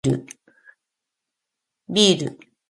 [0.03, 2.39] ビール